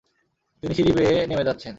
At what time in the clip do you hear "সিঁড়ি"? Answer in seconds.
0.73-0.91